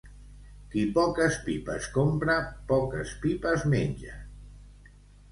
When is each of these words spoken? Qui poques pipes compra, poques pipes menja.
Qui 0.75 0.85
poques 0.93 1.35
pipes 1.49 1.89
compra, 1.97 2.37
poques 2.71 3.11
pipes 3.25 3.67
menja. 3.75 4.15